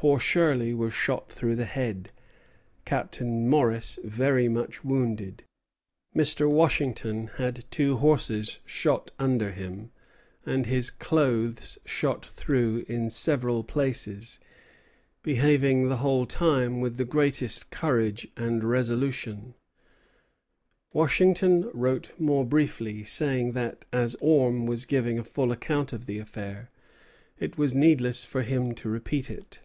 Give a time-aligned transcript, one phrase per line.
[0.00, 2.10] Poor Shirley was shot through the head,
[2.86, 5.44] Captain Morris very much wounded.
[6.16, 6.48] Mr.
[6.50, 9.90] Washington had two horses shot under him,
[10.46, 14.40] and his clothes shot through in several places;
[15.22, 19.54] behaving the whole time with the greatest courage and resolution."
[20.94, 21.76] Dinwiddie to Colonel Charles Carter, 18 July, 1755.
[21.76, 26.18] Washington wrote more briefly, saying that, as Orme was giving a full account of the
[26.18, 26.70] affair,
[27.38, 29.60] it was needless for him to repeat it.